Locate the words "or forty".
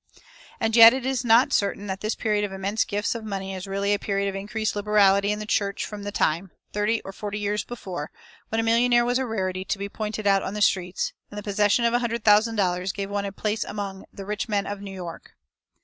7.03-7.37